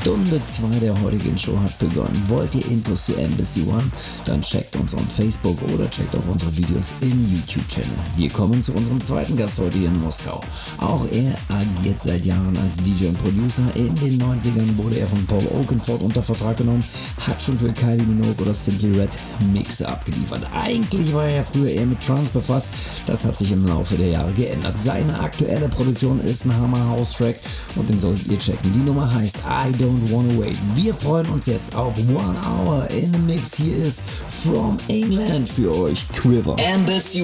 Stunde 0.00 0.40
2 0.46 0.78
der 0.78 0.98
heutigen 1.02 1.36
Show 1.36 1.58
hat 1.62 1.78
begonnen. 1.78 2.24
Wollt 2.28 2.54
ihr 2.54 2.64
Infos 2.70 3.04
zu 3.04 3.16
Embassy 3.16 3.64
One? 3.64 3.84
Dann 4.24 4.40
checkt 4.40 4.74
uns 4.76 4.94
auf 4.94 5.02
Facebook 5.14 5.58
oder 5.74 5.90
checkt 5.90 6.16
auch 6.16 6.26
unsere 6.26 6.56
Videos 6.56 6.94
im 7.02 7.30
YouTube-Channel. 7.30 7.90
Wir 8.16 8.30
kommen 8.30 8.62
zu 8.62 8.72
unserem 8.72 8.98
zweiten 9.02 9.36
Gast 9.36 9.58
heute 9.58 9.76
hier 9.76 9.88
in 9.88 10.00
Moskau. 10.00 10.40
Auch 10.78 11.04
er 11.12 11.34
agiert 11.54 12.00
seit 12.02 12.24
Jahren 12.24 12.56
als 12.64 12.76
DJ 12.76 13.08
und 13.08 13.18
Producer. 13.18 13.62
In 13.74 13.94
den 13.96 14.18
90ern 14.18 14.74
wurde 14.78 15.00
er 15.00 15.06
von 15.06 15.26
Paul 15.26 15.46
Oakenfold 15.60 16.00
unter 16.00 16.22
Vertrag 16.22 16.56
genommen, 16.56 16.82
hat 17.26 17.42
schon 17.42 17.58
für 17.58 17.70
Kylie 17.70 18.06
Minogue 18.06 18.40
oder 18.40 18.54
Simply 18.54 18.98
Red 18.98 19.10
Mixe 19.52 19.86
abgeliefert. 19.86 20.46
Eigentlich 20.54 21.12
war 21.12 21.26
er 21.26 21.44
früher 21.44 21.68
eher 21.68 21.84
mit 21.84 22.00
Trance 22.00 22.32
befasst. 22.32 22.70
Das 23.04 23.22
hat 23.26 23.36
sich 23.36 23.52
im 23.52 23.66
Laufe 23.66 23.96
der 23.96 24.08
Jahre 24.08 24.32
geändert. 24.32 24.76
Seine 24.82 25.20
aktuelle 25.20 25.68
Produktion 25.68 26.20
ist 26.20 26.46
ein 26.46 26.56
Hammer 26.56 26.88
House 26.88 27.12
Track 27.12 27.36
und 27.76 27.86
den 27.86 28.00
solltet 28.00 28.28
ihr 28.28 28.38
checken. 28.38 28.72
Die 28.72 28.78
Nummer 28.78 29.12
heißt 29.12 29.36
I 29.46 29.74
Don't 29.74 29.89
Don't 29.90 30.12
Wanna 30.12 30.38
Wait. 30.38 30.56
Wir 30.76 30.94
freuen 30.94 31.26
uns 31.30 31.46
jetzt 31.46 31.74
auf 31.74 31.98
One 31.98 32.38
Hour 32.46 32.88
in 32.90 33.12
the 33.12 33.18
Mix. 33.18 33.56
Hier 33.56 33.76
ist 33.76 34.00
From 34.28 34.78
England 34.86 35.48
für 35.48 35.76
euch 35.76 36.06
Quiver. 36.12 36.54
Embassy 36.58 37.22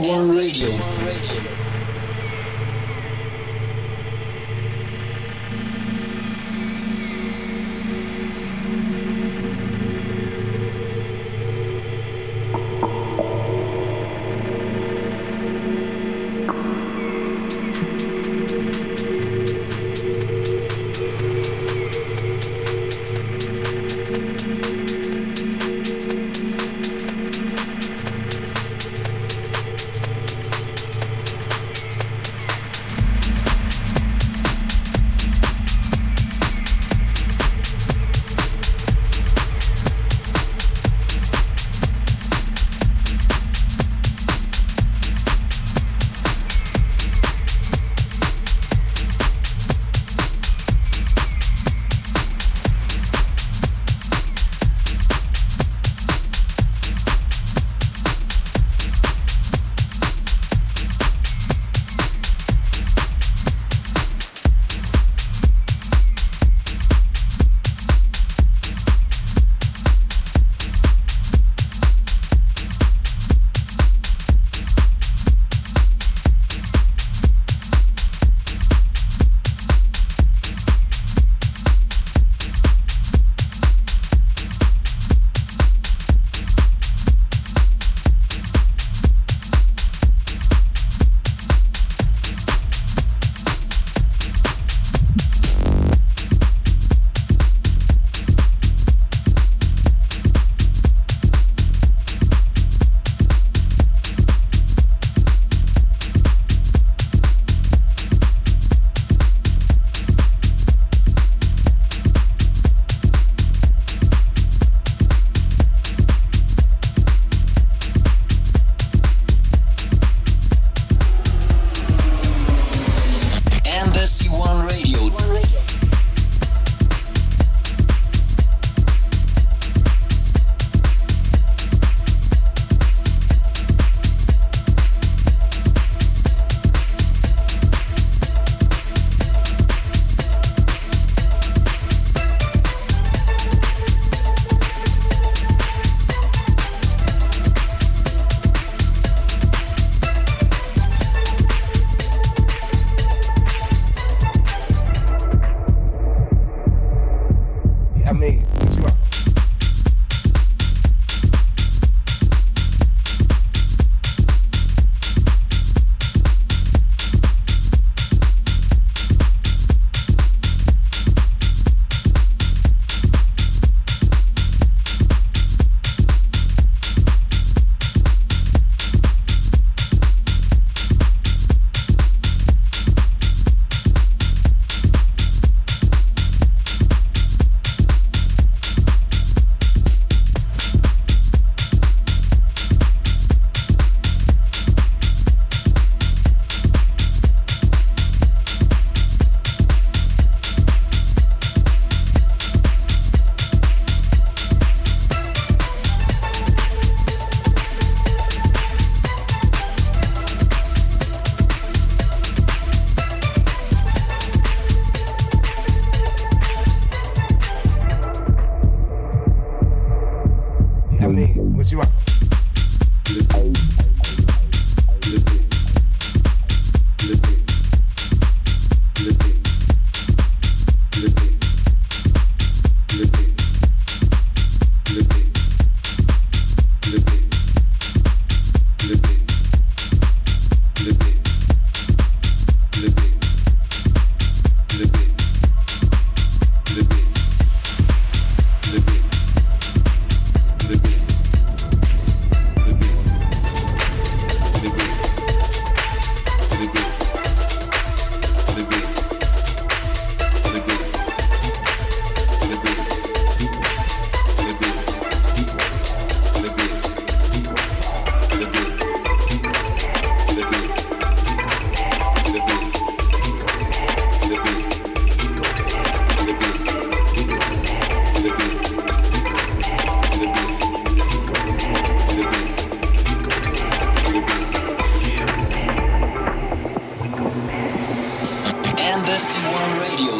One 289.16 289.80
Radio. 289.80 290.12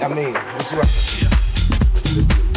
I 0.00 0.08
mean, 0.14 0.34
what's 0.34 0.72
right? 0.72 2.53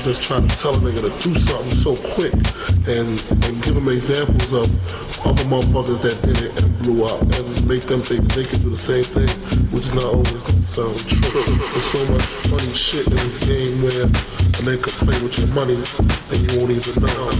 Just 0.00 0.22
try 0.24 0.40
to 0.40 0.48
tell 0.56 0.72
a 0.74 0.80
nigga 0.80 1.04
to 1.04 1.12
do 1.12 1.38
something 1.38 1.76
so 1.84 1.92
quick 2.16 2.32
and, 2.88 3.06
and 3.46 3.52
give 3.62 3.76
them 3.76 3.86
examples 3.86 4.48
of 4.50 4.66
other 5.22 5.44
motherfuckers 5.46 6.00
that 6.00 6.16
did 6.26 6.40
it 6.40 6.52
and 6.56 6.66
blew 6.80 7.04
up 7.04 7.20
and 7.22 7.46
make 7.68 7.84
them 7.84 8.00
think 8.00 8.24
they 8.32 8.42
can 8.42 8.58
do 8.64 8.72
the 8.72 8.80
same 8.80 9.04
thing, 9.04 9.30
which 9.70 9.86
is 9.86 9.94
not 9.94 10.08
always 10.08 10.34
necessarily 10.34 10.98
true. 11.20 11.46
There's 11.46 11.90
so 11.94 12.02
much 12.10 12.26
funny 12.48 12.72
shit 12.72 13.06
in 13.06 13.20
this 13.22 13.44
game 13.46 13.76
where 13.84 14.02
a 14.02 14.60
nigga 14.66 14.82
can 14.82 14.96
play 15.04 15.18
with 15.22 15.36
your 15.38 15.50
money 15.52 15.78
and 15.78 16.38
you 16.40 16.50
won't 16.58 16.74
even 16.74 16.96
know. 17.04 17.30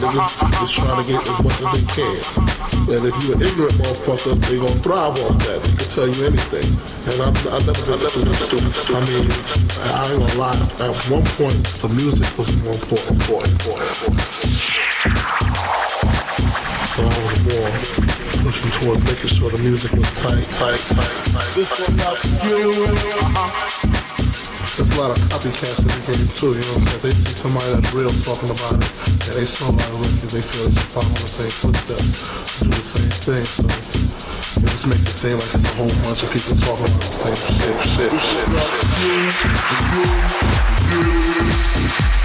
Niggas 0.00 0.32
just 0.64 0.74
trying 0.80 0.96
to 0.96 1.04
get 1.04 1.20
as 1.20 1.38
much 1.44 1.58
as 1.60 1.68
they 1.76 1.84
can. 1.92 2.16
And 2.94 3.02
if 3.04 3.14
you're 3.26 3.36
an 3.36 3.42
ignorant 3.42 3.76
motherfucker, 3.76 4.32
they 4.48 4.56
gonna 4.56 4.80
thrive 4.80 5.18
off 5.28 5.36
that. 5.44 5.60
They 5.60 5.74
can 5.76 5.88
tell 5.92 6.08
you 6.08 6.20
anything. 6.24 6.89
And 7.10 7.22
I've, 7.26 7.34
I've 7.50 7.66
never 7.66 8.22
been 8.22 8.38
stupid. 8.38 8.70
I 8.94 9.02
mean, 9.02 9.26
I 9.26 10.06
ain't 10.14 10.22
gonna 10.22 10.38
lie. 10.38 10.54
At 10.78 10.94
one 11.10 11.26
point, 11.34 11.58
the 11.82 11.90
music 11.98 12.22
was 12.38 12.54
more 12.62 12.70
important. 12.70 13.18
important, 13.18 13.50
important, 13.50 13.90
So 16.86 17.02
I 17.02 17.18
was 17.26 17.40
more 17.50 17.66
pushing 18.46 18.70
towards 18.78 19.02
making 19.10 19.26
sure 19.26 19.50
the 19.50 19.58
music 19.58 19.90
was 19.98 20.06
tight, 20.22 20.46
tight, 20.54 20.78
tight, 20.78 21.14
tight. 21.34 21.50
This 21.58 21.74
one's 21.82 21.98
for 21.98 22.46
you. 22.46 22.78
Uh-huh. 22.78 23.90
There's 24.78 24.94
a 24.94 25.00
lot 25.02 25.10
of 25.10 25.18
copycats 25.34 25.82
in 25.82 25.90
the 25.90 25.98
game 26.06 26.30
too, 26.38 26.54
you 26.54 26.62
know 26.62 26.78
what 26.78 26.94
I'm 26.94 27.02
saying? 27.02 27.10
They 27.10 27.26
see 27.26 27.34
somebody 27.42 27.74
that's 27.74 27.90
real 27.90 28.14
talking 28.22 28.54
about 28.54 28.78
it, 28.78 28.86
and 28.86 29.34
they 29.34 29.44
saw 29.50 29.66
a 29.66 29.74
lot 29.74 29.82
of 29.82 29.98
records, 29.98 30.30
they 30.30 30.40
feel 30.46 30.70
like 30.70 30.78
they 30.78 30.80
should 30.80 30.94
follow 30.94 31.10
the 31.10 31.26
same 31.26 31.54
footsteps, 31.58 32.62
do 32.62 32.70
the 32.70 32.86
same 32.86 33.12
thing, 33.18 33.44
so 33.44 33.99
it 34.62 34.68
just 34.68 34.86
makes 34.86 35.00
it 35.00 35.08
seem 35.08 35.32
like 35.32 35.50
there's 35.52 35.64
a 35.64 35.68
whole 35.76 35.88
bunch 36.04 36.22
of 36.22 36.30
people 36.32 36.56
talking 36.60 36.84
about 36.84 37.00
the 37.00 37.12
same 37.12 37.36
shit, 37.56 38.10
shit, 38.10 38.12
shit, 42.04 42.19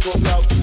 go 0.00 0.10
loud. 0.20 0.59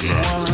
Yeah. 0.00 0.47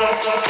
stop, 0.00 0.22
stop. 0.22 0.49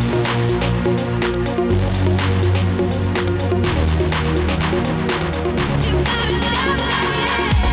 You 0.00 0.06
gotta 6.04 6.32
love 6.40 7.04
me, 7.10 7.20
yeah. 7.62 7.69